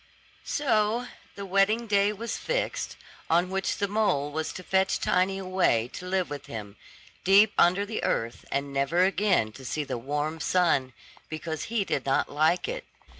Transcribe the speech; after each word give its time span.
So 0.47 1.05
the 1.35 1.45
wedding 1.45 1.85
day 1.85 2.11
was 2.11 2.35
fixed, 2.35 2.97
on 3.29 3.51
which 3.51 3.77
the 3.77 3.87
mole 3.87 4.31
was 4.31 4.51
to 4.53 4.63
fetch 4.63 4.99
Tiny 4.99 5.37
away 5.37 5.89
to 5.93 6.07
live 6.07 6.27
with 6.27 6.47
him, 6.47 6.75
deep 7.23 7.53
under 7.55 7.85
the 7.85 8.03
earth, 8.03 8.43
and 8.51 8.73
never 8.73 9.05
again 9.05 9.51
to 9.51 9.63
see 9.63 9.83
the 9.83 9.99
warm 9.99 10.39
sun, 10.39 10.93
because 11.29 11.65
he 11.65 11.85
did 11.85 12.03
not 12.07 12.29
like 12.31 12.67
it. 12.67 12.83